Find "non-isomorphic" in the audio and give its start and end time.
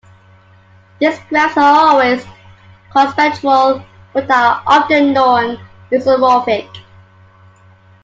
5.13-6.75